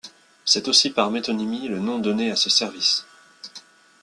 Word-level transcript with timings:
C'est 0.45 0.67
aussi, 0.67 0.89
par 0.89 1.11
métonymie, 1.11 1.67
le 1.67 1.77
nom 1.77 1.99
donné 1.99 2.31
à 2.31 2.35
ce 2.35 2.49
service. 2.49 3.05